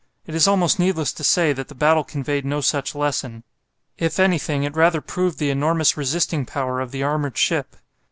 [0.25, 3.43] It is almost needless to say that the battle conveyed no such lesson.
[3.99, 7.75] If anything, it rather proved the enormous resisting power of the armoured ship.